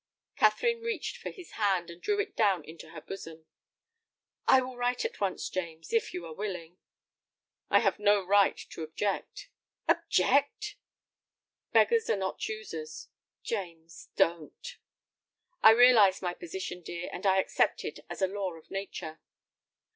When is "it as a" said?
17.85-18.27